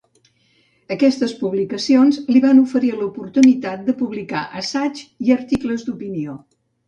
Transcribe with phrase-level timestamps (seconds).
[0.93, 6.35] Aquestes publicacions li van oferir l'oportunitat de publicar assaigs i articles d'opinió.